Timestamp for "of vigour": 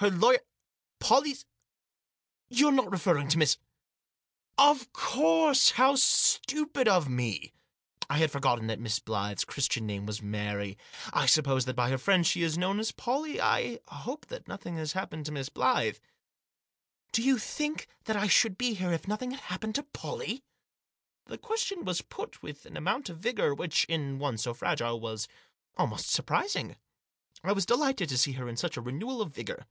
23.08-23.52, 29.20-29.66